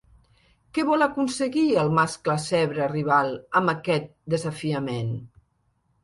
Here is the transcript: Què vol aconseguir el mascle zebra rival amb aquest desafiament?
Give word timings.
Què 0.75 0.83
vol 0.85 1.05
aconseguir 1.05 1.65
el 1.81 1.91
mascle 1.97 2.37
zebra 2.45 2.87
rival 2.93 3.29
amb 3.61 3.73
aquest 3.75 4.09
desafiament? 4.35 5.13